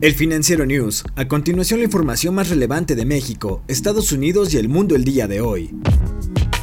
El 0.00 0.14
Financiero 0.14 0.64
News. 0.64 1.02
A 1.16 1.26
continuación 1.26 1.80
la 1.80 1.86
información 1.86 2.32
más 2.32 2.50
relevante 2.50 2.94
de 2.94 3.04
México, 3.04 3.64
Estados 3.66 4.12
Unidos 4.12 4.54
y 4.54 4.56
el 4.56 4.68
mundo 4.68 4.94
el 4.94 5.02
día 5.02 5.26
de 5.26 5.40
hoy. 5.40 5.74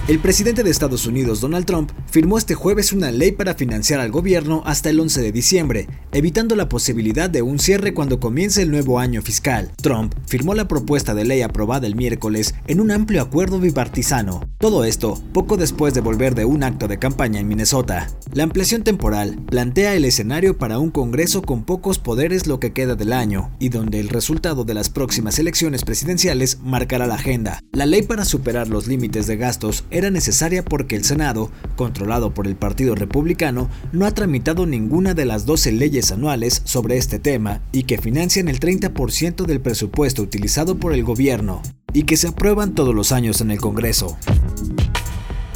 El 0.07 0.19
presidente 0.19 0.61
de 0.61 0.69
Estados 0.69 1.07
Unidos, 1.07 1.41
Donald 1.41 1.65
Trump, 1.65 1.89
firmó 2.05 2.37
este 2.37 2.53
jueves 2.53 2.93
una 2.93 3.09
ley 3.09 3.31
para 3.31 3.55
financiar 3.55 3.99
al 3.99 4.11
gobierno 4.11 4.61
hasta 4.63 4.91
el 4.91 4.99
11 4.99 5.19
de 5.19 5.31
diciembre, 5.31 5.87
evitando 6.11 6.55
la 6.55 6.69
posibilidad 6.69 7.27
de 7.27 7.41
un 7.41 7.57
cierre 7.57 7.95
cuando 7.95 8.19
comience 8.19 8.61
el 8.61 8.69
nuevo 8.69 8.99
año 8.99 9.23
fiscal. 9.23 9.71
Trump 9.81 10.13
firmó 10.27 10.53
la 10.53 10.67
propuesta 10.67 11.15
de 11.15 11.25
ley 11.25 11.41
aprobada 11.41 11.87
el 11.87 11.95
miércoles 11.95 12.53
en 12.67 12.81
un 12.81 12.91
amplio 12.91 13.19
acuerdo 13.19 13.59
bipartisano. 13.59 14.47
Todo 14.59 14.83
esto 14.83 15.19
poco 15.33 15.57
después 15.57 15.95
de 15.95 16.01
volver 16.01 16.35
de 16.35 16.45
un 16.45 16.61
acto 16.61 16.87
de 16.87 16.99
campaña 16.99 17.39
en 17.39 17.47
Minnesota. 17.47 18.07
La 18.31 18.43
ampliación 18.43 18.83
temporal 18.83 19.39
plantea 19.47 19.95
el 19.95 20.05
escenario 20.05 20.55
para 20.55 20.77
un 20.77 20.91
Congreso 20.91 21.41
con 21.41 21.63
pocos 21.63 21.97
poderes 21.97 22.45
lo 22.45 22.59
que 22.59 22.73
queda 22.73 22.93
del 22.93 23.11
año 23.11 23.49
y 23.57 23.69
donde 23.69 23.99
el 24.01 24.09
resultado 24.09 24.65
de 24.65 24.75
las 24.75 24.89
próximas 24.89 25.39
elecciones 25.39 25.83
presidenciales 25.83 26.59
marcará 26.63 27.07
la 27.07 27.15
agenda. 27.15 27.59
La 27.71 27.87
ley 27.87 28.03
para 28.03 28.23
superar 28.23 28.67
los 28.67 28.85
límites 28.85 29.25
de 29.25 29.37
gastos 29.37 29.83
era 29.95 30.11
necesaria 30.11 30.63
porque 30.63 30.97
el 30.97 31.05
Senado, 31.05 31.51
controlado 31.77 32.33
por 32.33 32.47
el 32.47 32.57
Partido 32.57 32.95
Republicano, 32.95 33.69
no 33.93 34.05
ha 34.05 34.11
tramitado 34.11 34.65
ninguna 34.65 35.13
de 35.13 35.23
las 35.23 35.45
12 35.45 35.71
leyes 35.71 36.11
anuales 36.11 36.61
sobre 36.65 36.97
este 36.97 37.17
tema 37.17 37.61
y 37.71 37.83
que 37.83 37.97
financian 37.97 38.49
el 38.49 38.59
30% 38.59 39.45
del 39.45 39.61
presupuesto 39.61 40.21
utilizado 40.21 40.77
por 40.77 40.91
el 40.91 41.05
gobierno 41.05 41.61
y 41.93 42.03
que 42.03 42.17
se 42.17 42.27
aprueban 42.27 42.75
todos 42.75 42.93
los 42.93 43.13
años 43.13 43.39
en 43.39 43.51
el 43.51 43.61
Congreso. 43.61 44.17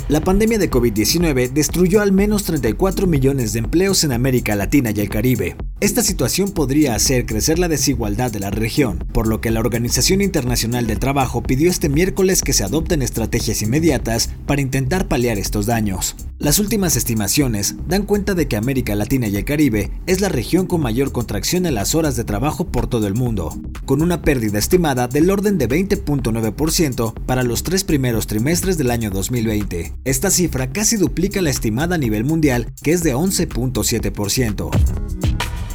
La 0.07 0.21
pandemia 0.21 0.58
de 0.58 0.71
COVID-19 0.71 1.52
destruyó 1.52 2.02
al 2.02 2.13
menos 2.13 2.44
34 2.45 3.08
millones 3.08 3.52
de 3.53 3.59
empleos 3.59 4.03
en 4.05 4.13
América 4.13 4.55
Latina 4.55 4.91
y 4.95 5.02
el 5.02 5.09
Caribe. 5.09 5.58
Esta 5.81 6.03
situación 6.03 6.51
podría 6.51 6.93
hacer 6.93 7.25
crecer 7.25 7.57
la 7.57 7.69
desigualdad 7.69 8.31
de 8.31 8.41
la 8.41 8.49
región, 8.49 8.97
por 9.13 9.27
lo 9.27 9.39
que 9.39 9.49
la 9.49 9.61
Organización 9.61 10.19
Internacional 10.19 10.88
del 10.88 10.99
Trabajo 10.99 11.41
pidió 11.41 11.69
este 11.69 11.88
miércoles 11.88 12.41
que 12.41 12.52
se 12.52 12.66
adopten 12.66 13.02
estrategias 13.02 13.61
inmediatas 13.61 14.30
para 14.45 14.59
intentar 14.59 15.07
paliar 15.07 15.38
estos 15.38 15.67
daños. 15.67 16.17
Las 16.38 16.59
últimas 16.59 16.97
estimaciones 16.97 17.75
dan 17.88 18.03
cuenta 18.03 18.33
de 18.33 18.50
que 18.50 18.57
América 18.57 18.94
Latina 18.94 19.30
y 19.30 19.38
el 19.38 19.45
Caribe 19.45 19.89
es 20.05 20.19
la 20.19 20.27
región 20.27 20.67
con 20.67 20.81
mayor 20.81 21.13
contracción 21.13 21.66
en 21.66 21.75
las 21.75 21.95
horas 21.95 22.17
de 22.17 22.25
trabajo 22.25 22.67
por 22.67 22.88
todo 22.88 23.07
el 23.07 23.13
mundo, 23.13 23.57
con 23.85 24.02
una 24.02 24.22
pérdida 24.22 24.59
estimada 24.59 25.07
del 25.07 25.30
orden 25.30 25.57
de 25.57 25.69
20.9% 25.69 27.13
para 27.25 27.44
los 27.44 27.63
tres 27.63 27.85
primeros 27.85 28.27
trimestres 28.27 28.77
del 28.77 28.91
año 28.91 29.11
2020. 29.11 29.94
Esta 30.03 30.30
cifra 30.30 30.73
casi 30.73 30.97
duplica 30.97 31.41
la 31.41 31.52
estimada 31.52 31.95
a 31.95 32.00
nivel 32.00 32.25
mundial, 32.25 32.67
que 32.83 32.91
es 32.91 33.02
de 33.02 33.16
11.7%. 33.16 35.28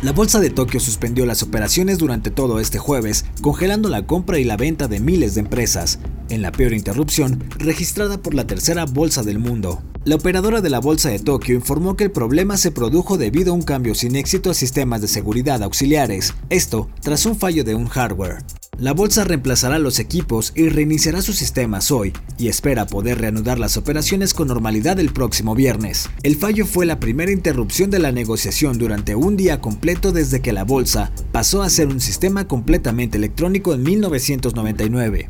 La 0.05 0.13
bolsa 0.13 0.39
de 0.39 0.51
Tokio 0.51 0.81
suspendió 0.81 1.25
las 1.25 1.43
operaciones 1.43 1.97
durante 1.97 2.31
todo 2.31 2.61
este 2.61 2.79
jueves, 2.79 3.25
congelando 3.41 3.89
la 3.89 4.07
compra 4.07 4.39
y 4.39 4.45
la 4.45 4.59
venta 4.59 4.87
de 4.87 5.01
miles 5.01 5.35
de 5.35 5.41
empresas, 5.41 5.99
en 6.29 6.43
la 6.43 6.53
peor 6.53 6.75
interrupción 6.75 7.43
registrada 7.57 8.19
por 8.19 8.35
la 8.35 8.47
tercera 8.47 8.85
bolsa 8.85 9.23
del 9.23 9.39
mundo. 9.39 9.83
La 10.05 10.17
operadora 10.17 10.61
de 10.61 10.69
la 10.69 10.79
Bolsa 10.79 11.09
de 11.09 11.21
Tokio 11.21 11.55
informó 11.55 11.97
que 11.97 12.05
el 12.05 12.11
problema 12.11 12.59
se 12.59 12.71
produjo 12.71 13.17
debido 13.17 13.53
a 13.53 13.55
un 13.55 13.63
cambio 13.63 13.95
sin 13.95 14.15
éxito 14.15 14.51
a 14.51 14.55
sistemas 14.55 15.01
de 15.01 15.09
seguridad 15.09 15.63
auxiliares, 15.63 16.35
esto 16.51 16.91
tras 17.01 17.25
un 17.25 17.35
fallo 17.35 17.65
de 17.65 17.75
un 17.75 17.89
hardware. 17.89 18.45
La 18.85 18.93
bolsa 18.93 19.25
reemplazará 19.25 19.79
los 19.79 19.99
equipos 19.99 20.53
y 20.55 20.69
reiniciará 20.69 21.23
sus 21.23 21.37
sistemas 21.37 21.91
hoy 21.91 22.13
y 22.37 22.49
espera 22.49 22.85
poder 22.85 23.19
reanudar 23.19 23.59
las 23.59 23.79
operaciones 23.79 24.35
con 24.35 24.49
normalidad 24.49 25.01
el 25.01 25.11
próximo 25.11 25.55
viernes. 25.55 26.11
El 26.23 26.37
fallo 26.37 26.67
fue 26.67 26.85
la 26.85 27.01
primera 27.01 27.33
interrupción 27.33 27.89
de 27.89 27.99
la 27.99 28.13
negociación 28.13 28.77
durante 28.77 29.15
un 29.15 29.39
día 29.39 29.63
completo 29.63 30.13
desde 30.13 30.43
que 30.43 30.53
la 30.53 30.65
bolsa 30.65 31.13
pasó 31.33 31.63
a 31.63 31.71
ser 31.71 31.87
un 31.87 32.03
sistema 32.03 32.47
completamente 32.47 33.17
electrónico 33.17 33.73
en 33.73 33.85
1999. 33.85 35.29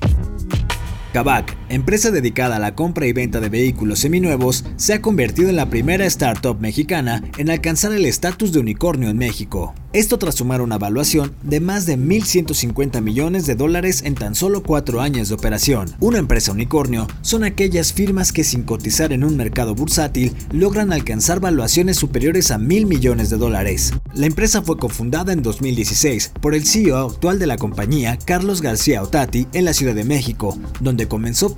Kavak, 1.12 1.56
empresa 1.74 2.10
dedicada 2.10 2.56
a 2.56 2.58
la 2.60 2.74
compra 2.74 3.06
y 3.06 3.12
venta 3.12 3.40
de 3.40 3.48
vehículos 3.48 4.00
seminuevos, 4.00 4.64
se 4.76 4.94
ha 4.94 5.02
convertido 5.02 5.48
en 5.48 5.56
la 5.56 5.70
primera 5.70 6.06
startup 6.06 6.60
mexicana 6.60 7.22
en 7.38 7.50
alcanzar 7.50 7.92
el 7.92 8.06
estatus 8.06 8.52
de 8.52 8.60
unicornio 8.60 9.10
en 9.10 9.18
México. 9.18 9.74
Esto 9.94 10.18
tras 10.18 10.34
sumar 10.34 10.60
una 10.60 10.74
evaluación 10.74 11.36
de 11.44 11.60
más 11.60 11.86
de 11.86 11.96
1.150 11.96 13.00
millones 13.00 13.46
de 13.46 13.54
dólares 13.54 14.02
en 14.04 14.16
tan 14.16 14.34
solo 14.34 14.64
cuatro 14.64 15.00
años 15.00 15.28
de 15.28 15.36
operación. 15.36 15.94
Una 16.00 16.18
empresa 16.18 16.50
unicornio 16.50 17.06
son 17.22 17.44
aquellas 17.44 17.92
firmas 17.92 18.32
que 18.32 18.42
sin 18.42 18.64
cotizar 18.64 19.12
en 19.12 19.22
un 19.22 19.36
mercado 19.36 19.76
bursátil 19.76 20.34
logran 20.50 20.92
alcanzar 20.92 21.38
valuaciones 21.38 21.96
superiores 21.96 22.50
a 22.50 22.58
mil 22.58 22.86
millones 22.86 23.30
de 23.30 23.36
dólares. 23.36 23.92
La 24.14 24.26
empresa 24.26 24.62
fue 24.62 24.78
cofundada 24.78 25.32
en 25.32 25.42
2016 25.42 26.32
por 26.40 26.56
el 26.56 26.66
CEO 26.66 26.98
actual 26.98 27.38
de 27.38 27.46
la 27.46 27.56
compañía, 27.56 28.18
Carlos 28.24 28.62
García 28.62 29.00
Otati, 29.00 29.46
en 29.52 29.64
la 29.64 29.74
Ciudad 29.74 29.94
de 29.94 30.02
México, 30.02 30.58
donde 30.80 31.06
comenzó 31.06 31.54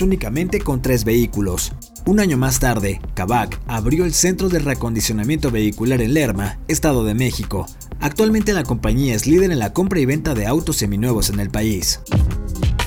únicamente 0.00 0.60
con 0.60 0.82
tres 0.82 1.04
vehículos. 1.04 1.72
Un 2.06 2.18
año 2.18 2.36
más 2.36 2.58
tarde, 2.58 3.00
Kavak 3.14 3.60
abrió 3.66 4.04
el 4.04 4.12
Centro 4.12 4.48
de 4.48 4.58
Reacondicionamiento 4.58 5.50
Vehicular 5.50 6.02
en 6.02 6.12
Lerma, 6.12 6.58
Estado 6.66 7.04
de 7.04 7.14
México. 7.14 7.66
Actualmente 8.00 8.52
la 8.52 8.64
compañía 8.64 9.14
es 9.14 9.26
líder 9.26 9.52
en 9.52 9.60
la 9.60 9.72
compra 9.72 10.00
y 10.00 10.06
venta 10.06 10.34
de 10.34 10.46
autos 10.46 10.76
seminuevos 10.76 11.30
en 11.30 11.38
el 11.38 11.50
país. 11.50 12.00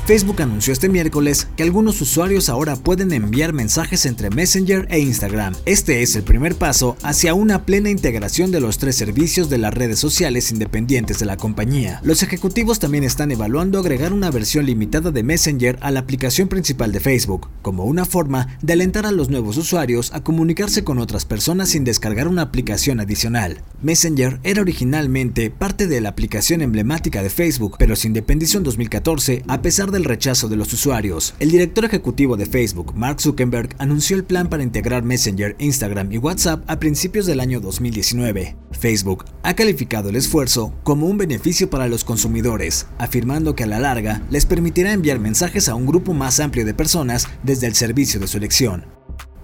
Facebook 0.07 0.41
anunció 0.41 0.71
este 0.71 0.87
miércoles 0.87 1.49
que 1.57 1.63
algunos 1.63 1.99
usuarios 1.99 2.47
ahora 2.47 2.77
pueden 2.77 3.11
enviar 3.11 3.51
mensajes 3.51 4.05
entre 4.05 4.29
Messenger 4.29 4.87
e 4.89 4.99
Instagram. 4.99 5.53
Este 5.65 6.01
es 6.01 6.15
el 6.15 6.23
primer 6.23 6.55
paso 6.55 6.95
hacia 7.03 7.33
una 7.33 7.65
plena 7.65 7.89
integración 7.89 8.49
de 8.49 8.61
los 8.61 8.77
tres 8.77 8.95
servicios 8.95 9.49
de 9.49 9.57
las 9.57 9.73
redes 9.73 9.99
sociales 9.99 10.49
independientes 10.49 11.19
de 11.19 11.25
la 11.25 11.35
compañía. 11.35 11.99
Los 12.03 12.23
ejecutivos 12.23 12.79
también 12.79 13.03
están 13.03 13.31
evaluando 13.31 13.79
agregar 13.79 14.13
una 14.13 14.31
versión 14.31 14.65
limitada 14.65 15.11
de 15.11 15.23
Messenger 15.23 15.77
a 15.81 15.91
la 15.91 15.99
aplicación 15.99 16.47
principal 16.47 16.93
de 16.93 17.01
Facebook, 17.01 17.49
como 17.61 17.83
una 17.83 18.05
forma 18.05 18.57
de 18.61 18.71
alentar 18.71 19.05
a 19.05 19.11
los 19.11 19.27
nuevos 19.27 19.57
usuarios 19.57 20.13
a 20.13 20.23
comunicarse 20.23 20.85
con 20.85 20.99
otras 20.99 21.25
personas 21.25 21.67
sin 21.67 21.83
descargar 21.83 22.29
una 22.29 22.43
aplicación 22.43 23.01
adicional. 23.01 23.61
Messenger 23.81 24.39
era 24.43 24.61
originalmente 24.61 25.51
parte 25.51 25.85
de 25.87 26.01
la 26.01 26.09
aplicación 26.09 26.61
emblemática 26.61 27.21
de 27.21 27.29
Facebook, 27.29 27.75
pero 27.77 27.95
se 27.95 28.07
independizó 28.07 28.57
en 28.57 28.63
2014 28.63 29.43
a 29.47 29.61
pesar 29.61 29.91
de 29.91 29.97
el 29.97 30.05
rechazo 30.05 30.47
de 30.47 30.55
los 30.55 30.71
usuarios. 30.71 31.33
El 31.39 31.51
director 31.51 31.83
ejecutivo 31.85 32.37
de 32.37 32.45
Facebook, 32.45 32.93
Mark 32.95 33.19
Zuckerberg, 33.19 33.75
anunció 33.79 34.15
el 34.15 34.23
plan 34.23 34.47
para 34.47 34.63
integrar 34.63 35.03
Messenger, 35.03 35.55
Instagram 35.59 36.11
y 36.11 36.17
WhatsApp 36.17 36.63
a 36.67 36.79
principios 36.79 37.25
del 37.25 37.39
año 37.39 37.59
2019. 37.59 38.55
Facebook 38.71 39.25
ha 39.43 39.55
calificado 39.55 40.09
el 40.09 40.15
esfuerzo 40.15 40.73
como 40.83 41.07
un 41.07 41.17
beneficio 41.17 41.69
para 41.69 41.87
los 41.87 42.03
consumidores, 42.03 42.87
afirmando 42.97 43.55
que 43.55 43.63
a 43.63 43.67
la 43.67 43.79
larga 43.79 44.21
les 44.29 44.45
permitirá 44.45 44.93
enviar 44.93 45.19
mensajes 45.19 45.67
a 45.67 45.75
un 45.75 45.85
grupo 45.85 46.13
más 46.13 46.39
amplio 46.39 46.65
de 46.65 46.73
personas 46.73 47.27
desde 47.43 47.67
el 47.67 47.75
servicio 47.75 48.19
de 48.19 48.27
su 48.27 48.37
elección. 48.37 48.96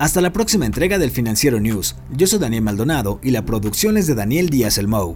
Hasta 0.04 0.20
la 0.20 0.34
próxima 0.34 0.66
entrega 0.66 1.00
del 1.00 1.12
Financiero 1.12 1.62
News. 1.62 1.96
Yo 2.12 2.28
soy 2.28 2.38
Daniel 2.38 2.62
Maldonado 2.64 3.22
y 3.24 3.32
la 3.32 3.46
producción 3.46 3.96
es 3.96 4.06
de 4.06 4.16
Daniel 4.16 4.50
Díaz 4.50 4.78
Elmou. 4.78 5.16